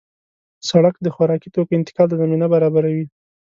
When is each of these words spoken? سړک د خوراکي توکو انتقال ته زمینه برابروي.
سړک 0.69 0.95
د 1.01 1.07
خوراکي 1.15 1.49
توکو 1.55 1.71
انتقال 1.79 2.07
ته 2.11 2.15
زمینه 2.21 2.45
برابروي. 2.53 3.05